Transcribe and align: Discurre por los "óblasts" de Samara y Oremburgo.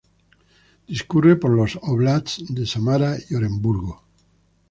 Discurre 0.91 1.35
por 1.35 1.51
los 1.51 1.77
"óblasts" 1.83 2.43
de 2.55 2.65
Samara 2.65 3.17
y 3.29 3.35
Oremburgo. 3.35 4.01